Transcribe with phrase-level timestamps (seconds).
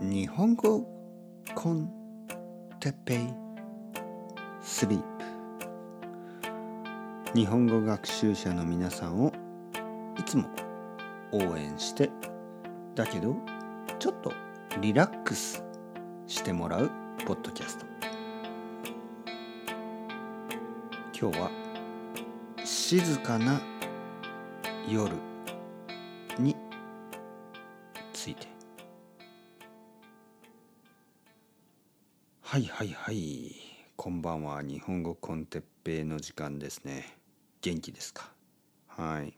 [0.00, 0.86] 日本語
[1.56, 1.90] コン
[2.78, 3.18] テッペイ
[4.62, 5.02] スリー
[7.32, 7.36] プ。
[7.36, 9.32] 日本語学習者の皆さんを
[10.16, 10.48] いつも
[11.32, 12.12] 応援して
[12.94, 13.34] だけど
[13.98, 14.32] ちょっと
[14.80, 15.64] リラックス
[16.28, 16.92] してもらう
[17.26, 17.86] ポッドキャスト。
[21.20, 21.50] 今日は
[22.64, 23.60] 静かな
[24.88, 25.12] 夜
[26.38, 26.54] に
[28.12, 28.57] ついて。
[32.50, 33.54] はいはいはい。
[33.94, 34.62] こんばんは。
[34.62, 37.18] 日本語コンテッペイの時間ですね。
[37.60, 38.32] 元気ですか？
[38.86, 39.34] はい。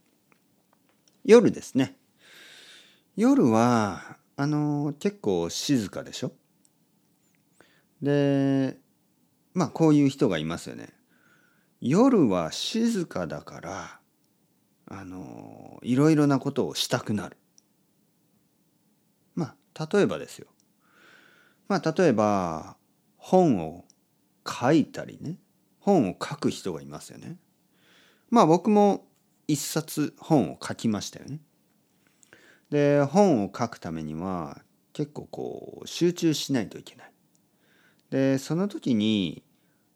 [1.25, 1.97] 夜ですね。
[3.17, 6.31] 夜はあの結構静かでしょ？
[8.01, 8.79] で
[9.55, 10.91] まあこういう人がいますよね。
[11.81, 13.99] 夜は静かだから
[14.87, 17.37] あのいろいろなことをしたくなる。
[19.35, 20.47] まあ例えばですよ。
[21.67, 22.77] まあ例えば
[23.21, 23.85] 本を
[24.47, 25.37] 書いたりね
[25.79, 27.37] 本を書く人がいますよね。
[28.31, 29.07] まあ僕も
[29.47, 31.41] 一冊本を書きましたよね。
[32.71, 37.13] で本を書くためには結構こう集中しないといけない。
[38.11, 39.43] でその時に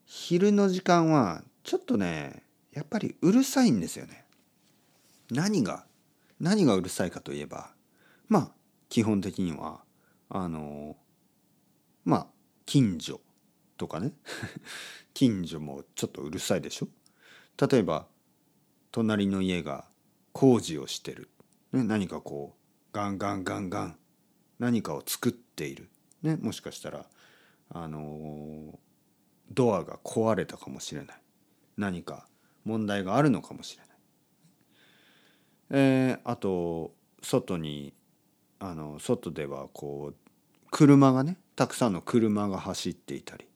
[0.04, 4.24] 昼の時間はちょっとねやっぱりうるさいんですよね。
[5.30, 5.86] 何が
[6.40, 7.72] 何がうるさいかといえば
[8.28, 8.50] まあ
[8.88, 9.80] 基本的には
[10.28, 10.96] あの
[12.04, 12.26] まあ
[12.74, 13.20] 近所
[13.76, 14.14] とかね。
[15.14, 16.88] 近所もちょっとうるさいでしょ？
[17.68, 18.08] 例えば
[18.90, 19.88] 隣の家が
[20.32, 21.30] 工事をしてる、
[21.70, 23.98] ね、何かこうガンガンガンガン
[24.58, 25.88] 何かを作っている、
[26.22, 27.08] ね、もしかしたら
[27.68, 28.76] あの
[29.52, 31.22] ドアが壊れたかもしれない。
[31.76, 32.26] 何か
[32.64, 33.96] 問題があるのかもしれない。
[35.70, 37.94] えー、あと外に
[38.58, 40.16] あの外ではこう
[40.72, 43.46] 車がねたくさんの車が走っていたり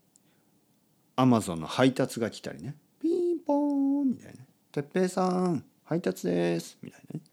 [1.17, 2.77] アマゾンの配達が来たりね。
[3.01, 7.25] ピンポーンみたいな「てっぺいさん配達です」みたいなね。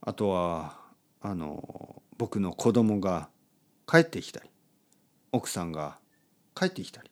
[0.00, 0.80] あとは
[1.20, 3.28] あの僕の子供が
[3.86, 4.48] 帰ってきたり
[5.32, 5.98] 奥さんが
[6.54, 7.10] 帰ってきたり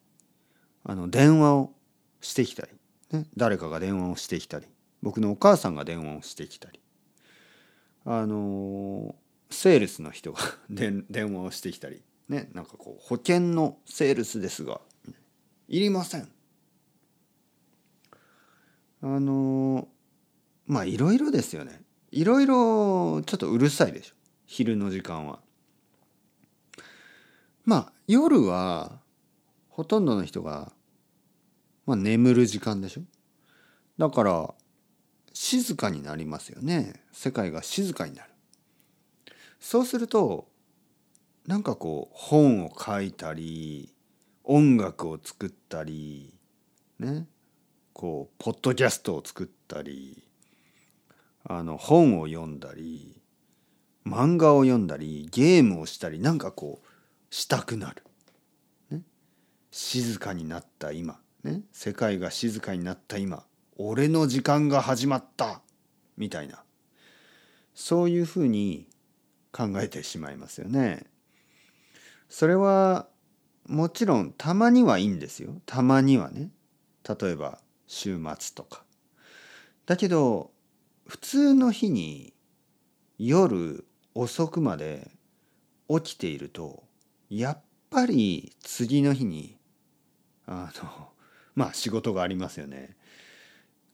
[0.84, 1.74] あの電話を
[2.20, 2.72] してきたり、
[3.10, 4.66] ね、誰かが電話をしてきたり
[5.02, 6.80] 僕のお母さんが電話をしてきたり
[8.06, 9.14] あの
[9.54, 14.80] セールスの人が 電話をしてきたりねなんかこう保険のセールスですが
[15.68, 16.28] いりません。
[19.00, 19.88] あの
[20.66, 21.82] まあいろいろですよね。
[22.10, 24.14] いろいろちょっとうるさいでしょ。
[24.46, 25.40] 昼の時間は。
[27.64, 29.00] まあ夜は
[29.68, 30.72] ほとんどの人が、
[31.86, 33.02] まあ、眠る時間でしょ。
[33.98, 34.54] だから
[35.32, 37.02] 静かになりますよね。
[37.12, 38.33] 世界が静かになる。
[39.64, 40.46] そうすると
[41.46, 43.94] なんかこう本を書いたり
[44.44, 46.34] 音楽を作ったり
[46.98, 47.26] ね
[47.94, 50.22] こうポッドキャストを作ったり
[51.44, 53.16] あの本を読んだり
[54.06, 58.02] 漫画を読んだりゲームをしたりなんかこうしたくなる、
[58.90, 59.00] ね、
[59.70, 63.44] 静かになった今、ね、世界が静かになった今。
[63.78, 65.62] 俺の時間が始まった。
[66.18, 66.62] みたいな。
[67.74, 68.86] そういうふうに
[69.54, 71.06] 考えてしまいますよね。
[72.28, 73.06] それは
[73.66, 75.60] もちろんたまにはいいんですよ。
[75.64, 76.50] たまにはね。
[77.08, 78.82] 例えば週末とか。
[79.86, 80.50] だけど
[81.06, 82.34] 普通の日に
[83.18, 85.12] 夜遅くまで
[85.88, 86.82] 起きていると
[87.30, 89.56] やっぱり次の日に
[90.46, 91.08] あの
[91.54, 92.96] まあ仕事がありますよね。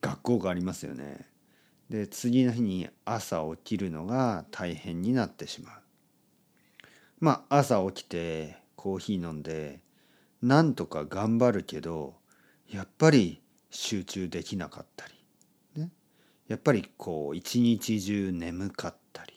[0.00, 1.29] 学校がありますよね。
[1.90, 5.74] で次の日に朝起きるのが大変になってしまう。
[7.18, 9.80] まあ朝起きてコーヒー飲んで
[10.40, 12.14] なんとか頑張るけど
[12.70, 15.06] やっぱり集中できなかった
[15.74, 15.90] り、ね、
[16.46, 19.34] やっぱりこう一日中眠かったり。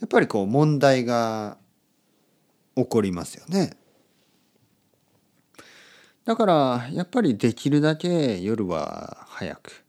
[0.00, 1.56] やっぱりこう問題が
[2.74, 3.76] 起こりますよね。
[6.24, 9.84] だからやっぱりできるだけ夜は早く、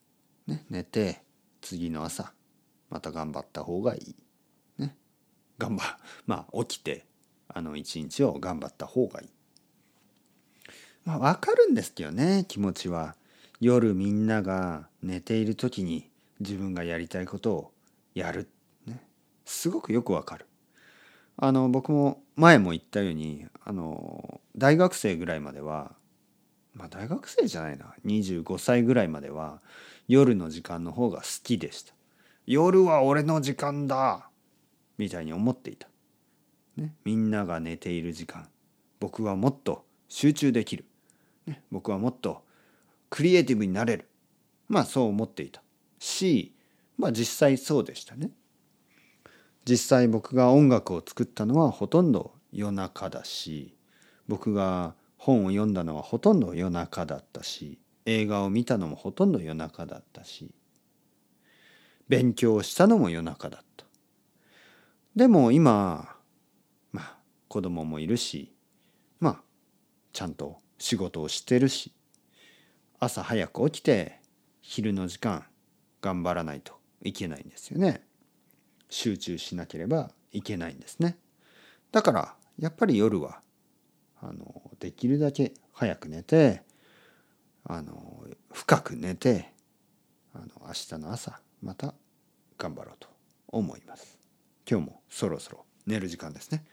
[0.48, 1.23] ね、寝て
[1.64, 2.34] 次の朝
[2.90, 4.16] また頑張った方がいい。
[4.78, 4.96] ね。
[5.58, 7.06] 頑張 まあ起きて
[7.48, 9.30] あの一日を頑張った方がいい。
[11.06, 13.16] まあわかるんですけどね気持ちは。
[13.60, 16.12] 夜みんなが寝ている時に
[16.42, 17.74] 自分がやりたいことを
[18.14, 18.50] やる。
[18.86, 19.08] ね。
[19.46, 20.46] すごくよくわかる。
[21.38, 25.96] あの僕も前も言ったようにあの大学生ぐらいまでは
[26.74, 27.94] まあ大学生じゃないな。
[28.06, 29.62] 25歳ぐらいまでは
[30.08, 31.94] 夜の時間の方が好きでした。
[32.46, 34.30] 夜は俺の時間だ。
[34.98, 35.88] みたいに思っていた。
[36.78, 38.48] ね、みんなが寝ている時間。
[39.00, 40.86] 僕はもっと集中できる、
[41.46, 42.44] ね、僕はもっと
[43.10, 44.10] クリエイティブになれる。
[44.68, 45.62] まあそう思っていた。
[46.00, 46.56] し
[46.98, 48.32] まあ実際そうでしたね。
[49.66, 53.74] 実際僕が音楽を作ったのはほとんど夜中だし
[54.28, 60.54] 僕が本を読んだのはほとんど夜中だったし映画を見たのもほとんど夜中だったし
[62.10, 63.86] 勉強をしたのも夜中だった。
[65.16, 66.18] でも今
[66.92, 67.16] まあ
[67.48, 68.54] 子供もいるし
[69.22, 69.42] まあ
[70.12, 71.94] ちゃんと仕事をしてるし
[73.00, 74.20] 朝早く起きて
[74.60, 75.46] 昼の時間
[76.02, 78.06] 頑張らないといけないんですよね。
[78.90, 81.16] 集中しなければいけないんですね。
[81.94, 83.40] だからやっぱり夜は
[84.26, 86.64] あのできるだけ早く寝て
[87.66, 89.52] あの深く寝て
[90.34, 91.94] あの明日の朝また
[92.58, 93.10] 頑張ろうと
[93.48, 94.18] 思います。
[94.70, 96.64] 今日もそろそろ寝る時間ですね。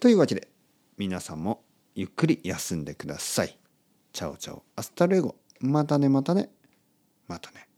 [0.00, 0.48] というわけで
[0.98, 1.62] 皆さんも
[1.94, 3.58] ゆっくり休んでください。
[4.12, 4.62] Ciao ciao。
[4.76, 5.36] Hasta luego。
[5.60, 6.50] またねまたね。
[7.26, 7.71] またね。